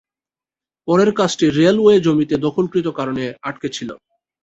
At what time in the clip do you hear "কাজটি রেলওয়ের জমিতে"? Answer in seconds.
1.19-2.35